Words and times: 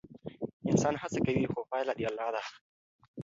انسان 0.69 0.93
هڅه 1.01 1.19
کوي 1.25 1.45
خو 1.51 1.59
پایله 1.71 1.93
د 1.97 2.01
الله 2.09 2.27
ده. 2.35 2.41